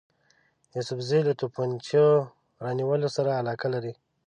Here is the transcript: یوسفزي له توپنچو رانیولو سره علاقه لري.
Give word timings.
یوسفزي 0.75 1.19
له 1.27 1.33
توپنچو 1.39 2.07
رانیولو 2.63 3.07
سره 3.15 3.31
علاقه 3.41 3.67
لري. 3.73 3.93